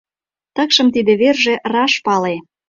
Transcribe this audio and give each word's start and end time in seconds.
Такшым 0.55 0.87
тиде 0.95 1.13
верже 1.21 1.53
раш 1.73 1.93
пале. 2.05 2.35